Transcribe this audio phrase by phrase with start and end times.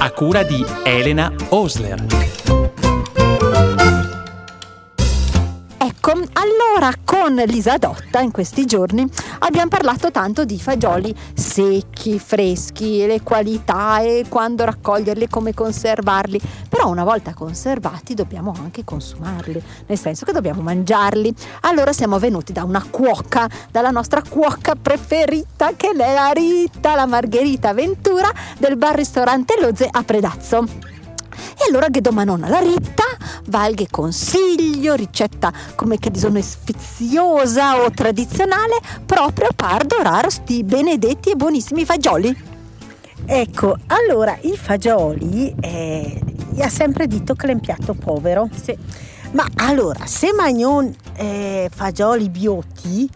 [0.00, 2.04] a cura di Elena Osler.
[5.78, 9.08] Ecco, allora con Lisa Dotta in questi giorni
[9.40, 16.40] abbiamo parlato tanto di fagioli secchi, freschi, le qualità e quando raccoglierli, come conservarli.
[16.68, 21.34] Però una volta conservati dobbiamo anche consumarli, nel senso che dobbiamo mangiarli.
[21.62, 27.06] Allora siamo venuti da una cuoca, dalla nostra cuoca preferita che è la Rita, la
[27.06, 30.64] Margherita Ventura del bar ristorante Lozze a Predazzo.
[31.60, 33.04] E allora che domanona la Ritta,
[33.46, 41.36] valghe consiglio, ricetta come che bisogna sfiziosa o tradizionale, proprio per dorare sti benedetti e
[41.36, 42.36] buonissimi fagioli.
[43.26, 46.20] Ecco, allora i fagioli eh,
[46.60, 48.48] ha sempre detto che è un piatto povero.
[48.54, 48.76] Sì.
[49.32, 53.08] Ma allora, se magnon eh, fagioli bioti,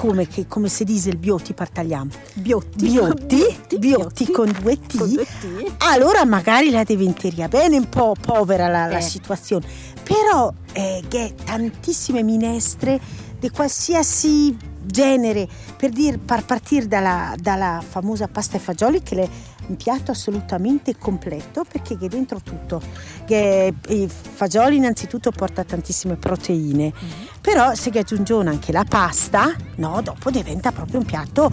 [0.00, 2.10] come, che, come si dice il bioti partagliamo?
[2.34, 2.88] Biotti.
[2.88, 5.72] Biotti, biotti con due T, Con due T.
[5.78, 9.02] allora magari la diventeria bene un po' povera la, la Eh.
[9.02, 9.66] situazione.
[10.02, 12.98] Però eh, che tantissime minestre
[13.38, 19.28] di qualsiasi genere, per dire, par partire dalla, dalla famosa pasta e fagioli che è
[19.70, 22.82] un piatto assolutamente completo perché che dentro tutto.
[23.28, 26.92] I fagioli innanzitutto porta tantissime proteine,
[27.40, 31.50] però se aggiungiamo anche la pasta, no, dopo diventa proprio un piatto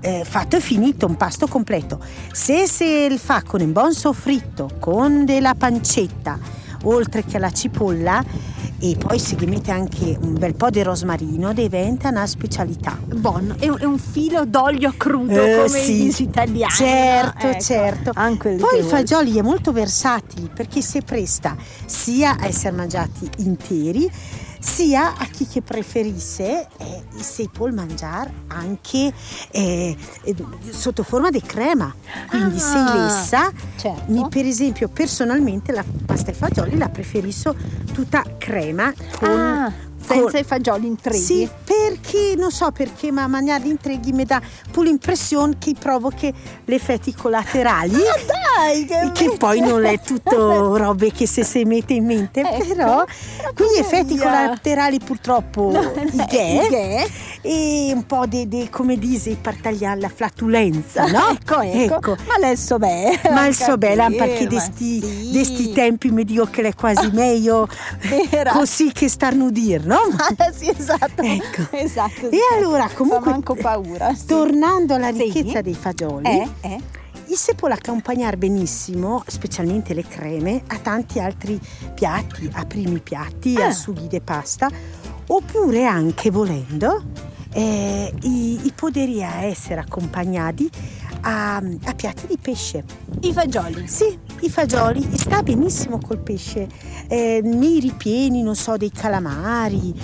[0.00, 2.00] eh, fatto e finito, un pasto completo.
[2.32, 6.38] Se si fa con un buon soffritto, con della pancetta,
[6.82, 8.22] oltre che la cipolla,
[8.78, 12.98] e poi si gli mette anche un bel po' di rosmarino, diventa una specialità.
[13.04, 16.06] Buono, è un, è un filo d'olio crudo Eh, come sì.
[16.06, 16.72] gli italiani.
[16.72, 18.10] Certo, Ecco, certo.
[18.14, 21.54] Anche il Poi il devo- fagioli è molto versatile perché si presta
[21.86, 24.10] sia a essere mangiati interi,
[24.62, 29.12] sia a chi che preferisse eh, si può mangiare anche
[29.50, 29.96] eh,
[30.70, 31.92] sotto forma di crema.
[32.28, 34.04] Quindi se Ah, lessa, certo.
[34.12, 37.54] mi, per esempio personalmente la pasta e fagioli la preferisco
[37.92, 39.28] tutta crema con...
[39.28, 39.72] Ah,
[40.04, 41.18] senza con- i fagioli in treghi.
[41.24, 41.48] sì,
[41.92, 46.32] perché non so perché, ma mangiare in treghi mi dà pure l'impressione che provochi
[46.64, 47.92] gli effetti collaterali.
[47.92, 52.74] Dai, che, Che poi non è tutto robe che se si mette in mente, Ecco,
[52.74, 53.04] però
[53.54, 57.10] quindi effetti collaterali purtroppo i che Che?
[57.42, 61.30] E un po' di, come dice i partagliani, la flatulenza, no?
[61.42, 63.20] Ecco, ecco, Ma adesso beh.
[63.32, 65.30] Ma il so capire, perché ma desti, sì.
[65.32, 67.68] desti tempi mi dico che è quasi meglio
[68.30, 68.52] Vera.
[68.52, 69.98] così che starnudir, no?
[70.38, 71.22] Ah, sì, esatto.
[71.22, 71.76] Ecco.
[71.76, 72.30] Esatto.
[72.30, 74.14] E allora Fa comunque manco paura.
[74.14, 74.26] sì.
[74.26, 76.80] tornando alla ricchezza dei fagioli, Eh, eh.
[77.26, 81.60] il se può accompagnare benissimo, specialmente le creme, a tanti altri
[81.94, 83.66] piatti, a primi piatti, Ah.
[83.66, 84.68] a sughi di pasta,
[85.26, 87.02] oppure anche volendo,
[87.52, 90.70] eh, i, i poderià essere accompagnati
[91.22, 92.84] a, a piatti di pesce.
[93.20, 93.86] I fagioli.
[93.86, 96.68] Sì, i fagioli sta benissimo col pesce,
[97.08, 99.94] eh, nei ripieni, non so, dei calamari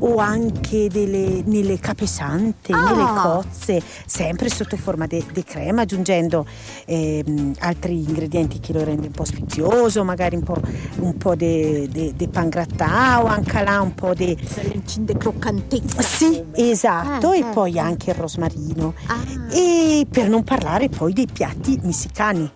[0.00, 2.90] o anche delle, nelle capesante, Ah.
[2.90, 6.46] nelle cozze, sempre sotto forma di crema, aggiungendo
[6.86, 10.60] ehm, altri ingredienti che lo rendono un po' sfizioso, magari un po',
[11.00, 14.36] un po' di pangrattà o anche là un po' di...
[14.72, 16.02] Incinde croccantezza.
[16.02, 17.84] Sì, esatto, Ah, e ah, poi ah.
[17.84, 18.94] anche il rosmarino.
[19.06, 19.18] Ah.
[19.52, 22.50] E per non parlare poi dei piatti messicani.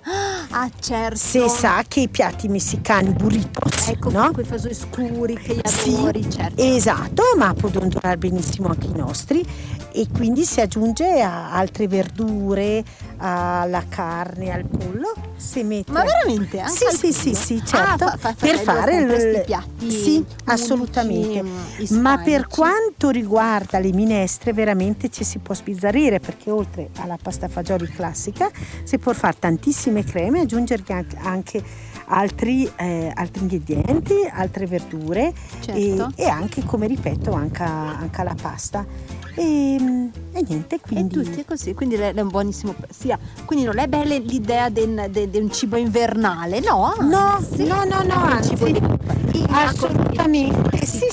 [0.51, 1.17] Ah, certo.
[1.17, 4.31] Si sa che i piatti messicani burritos, Ecco, no?
[4.33, 6.63] quei fagioli scuri che gli Sì, adori, certo.
[6.63, 9.45] esatto, ma possono durare benissimo anche i nostri
[9.93, 12.83] e quindi si aggiunge a altre verdure,
[13.19, 16.61] alla carne, al pollo, si mette Ma veramente?
[16.61, 20.25] Anche Sì, sì, sì, sì, Ah, certo, fa- fa- per fare il- questi piatti Sì,
[20.45, 21.43] assolutamente.
[21.91, 27.49] Ma per quanto riguarda le minestre, veramente ci si può sbizzarrire perché oltre alla pasta
[27.49, 28.51] fagioli classica
[28.83, 31.63] si può fare tantissime creme, aggiungere anche- anche
[32.07, 36.13] altri, eh, altri ingredienti, altre verdure Certo.
[36.17, 38.85] e, e anche, come ripeto, anche, anche la pasta.
[39.37, 39.75] E,
[40.33, 41.15] e niente, E quindi...
[41.23, 42.75] tutti è così, quindi è un buonissimo.
[42.89, 46.95] Sia, quindi non è bella l'idea di un cibo invernale, no?
[47.01, 50.87] No, anzi, no, no, no, cibo anzi, di compagnia, assolutamente.
[50.87, 51.07] Sì, sì,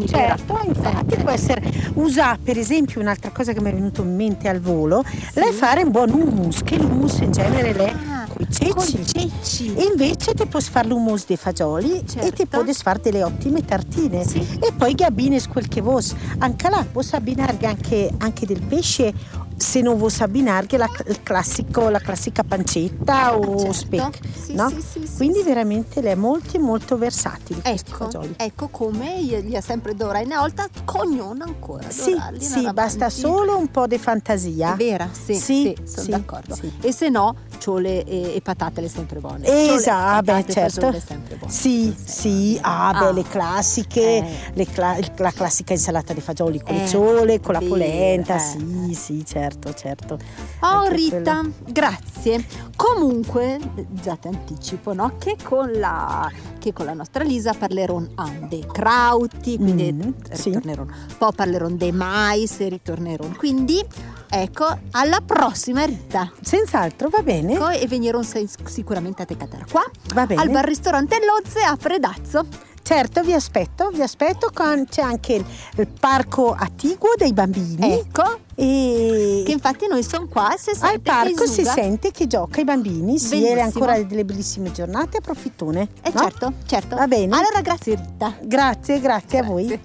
[0.00, 1.62] sì, certo, infatti eh, può essere
[1.94, 5.04] usare per esempio un'altra cosa che mi è venuta in mente al volo,
[5.34, 8.26] è fare un buon hummus, che l'hummus in genere è Ah.
[8.38, 8.72] Con i ceci.
[8.72, 9.74] Con i ceci.
[9.74, 12.46] E invece ti puoi fare l'humus dei fagioli e ti Certo.
[12.46, 14.24] puoi fare delle ottime tartine.
[14.26, 14.38] Sì.
[14.60, 16.02] E poi gabines quel che vuoi.
[16.38, 19.12] Anche là puoi abbinare anche, anche del pesce
[19.56, 23.72] se non vuoi abbinare la, il classico, la classica pancetta o Certo.
[23.72, 24.18] speck.
[24.32, 24.68] Sì, no?
[24.68, 29.94] sì, sì, Quindi veramente le è molto molto versatile Ecco, ecco come gli ha sempre
[29.96, 31.90] Dora una volta cognon ancora.
[31.90, 34.74] Sì, sì, basta solo un po' di fantasia.
[34.74, 36.56] È vera, sì, Sì, sono d'accordo.
[36.80, 39.46] E se no, ciole e, e patate le sempre buone.
[39.46, 40.92] Esatto, patate, certo.
[41.04, 41.52] sempre buone.
[41.52, 43.10] Sì, sì, ah, beh, Ah.
[43.12, 44.26] le classiche, Eh.
[44.54, 48.38] le cla- la classica insalata di fagioli con Eh, le ciole, con la polenta, eh.
[48.38, 50.18] sì, sì, certo, certo.
[50.60, 51.52] Oh Anche Rita, quello.
[51.66, 52.44] grazie.
[52.76, 53.58] Comunque,
[53.90, 55.16] già ti anticipo, no?
[55.18, 58.00] Che con la, che con la nostra Lisa parlerò
[58.48, 60.44] dei crauti, quindi Mm, sì.
[60.50, 60.84] ritornerò.
[61.18, 63.26] Poi parlerò dei mais e ritornerò.
[63.36, 63.84] Quindi,
[64.28, 66.30] ecco, alla prossima Rita.
[66.40, 69.82] Senz'altro, va bene, Ecco, e venirò se- sicuramente a te catara qua.
[70.14, 70.40] va bene.
[70.42, 72.46] Al bar ristorante Lozze a Predazzo.
[72.82, 75.44] Certo, vi aspetto, vi aspetto, con- c'è anche il,
[75.76, 81.46] il parco attiguo dei bambini Ecco, e che infatti noi siamo qua se al parco
[81.46, 83.60] si sente che gioca i bambini, sì, Bellissimo.
[83.62, 85.88] ancora delle bellissime giornate, approfittone.
[86.02, 86.20] Eh no?
[86.22, 86.96] certo, certo.
[86.96, 87.36] Va bene.
[87.36, 88.34] Allora grazie Rita.
[88.40, 89.80] Grazie, grazie a voi.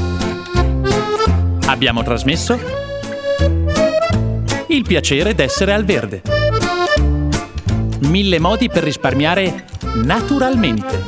[1.70, 2.58] Abbiamo trasmesso
[4.66, 6.20] Il piacere d'essere al verde.
[8.00, 9.66] Mille modi per risparmiare
[10.02, 10.98] naturalmente.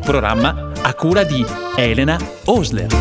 [0.00, 1.46] Programma a cura di
[1.76, 2.92] Elena Osler.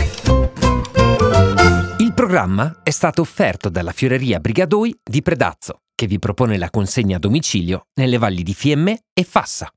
[1.97, 7.15] Il programma è stato offerto dalla Fioreria Brigadoi di Predazzo, che vi propone la consegna
[7.15, 9.67] a domicilio nelle valli di Fiemme e Fassa.